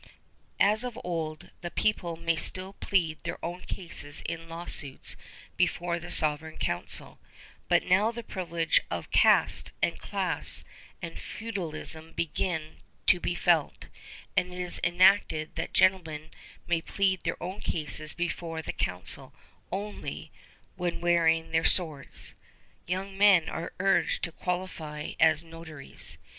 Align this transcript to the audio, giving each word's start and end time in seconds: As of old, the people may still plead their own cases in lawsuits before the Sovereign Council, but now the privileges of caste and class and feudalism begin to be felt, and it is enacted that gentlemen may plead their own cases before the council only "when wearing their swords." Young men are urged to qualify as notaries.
As 0.59 0.83
of 0.83 0.97
old, 1.03 1.51
the 1.61 1.69
people 1.69 2.15
may 2.17 2.35
still 2.35 2.73
plead 2.73 3.19
their 3.21 3.37
own 3.45 3.61
cases 3.61 4.23
in 4.25 4.49
lawsuits 4.49 5.15
before 5.57 5.99
the 5.99 6.09
Sovereign 6.09 6.57
Council, 6.57 7.19
but 7.67 7.83
now 7.83 8.11
the 8.11 8.23
privileges 8.23 8.79
of 8.89 9.11
caste 9.11 9.71
and 9.79 9.99
class 9.99 10.63
and 11.03 11.19
feudalism 11.19 12.13
begin 12.13 12.77
to 13.05 13.19
be 13.19 13.35
felt, 13.35 13.89
and 14.35 14.51
it 14.51 14.57
is 14.59 14.81
enacted 14.83 15.53
that 15.53 15.71
gentlemen 15.71 16.31
may 16.65 16.81
plead 16.81 17.21
their 17.21 17.37
own 17.39 17.59
cases 17.61 18.13
before 18.15 18.63
the 18.63 18.73
council 18.73 19.35
only 19.71 20.31
"when 20.77 20.99
wearing 20.99 21.51
their 21.51 21.63
swords." 21.63 22.33
Young 22.87 23.15
men 23.19 23.47
are 23.47 23.73
urged 23.79 24.23
to 24.23 24.31
qualify 24.31 25.11
as 25.19 25.43
notaries. 25.43 26.17